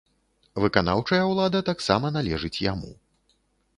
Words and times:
Выканаўчая 0.63 1.21
ўлада 1.33 1.59
таксама 1.69 2.13
належыць 2.17 2.55
яму. 2.71 2.91